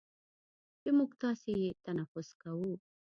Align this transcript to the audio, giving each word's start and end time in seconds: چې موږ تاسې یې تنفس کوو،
چې 0.81 0.89
موږ 0.97 1.11
تاسې 1.21 1.51
یې 1.61 1.69
تنفس 1.85 2.29
کوو، 2.41 2.71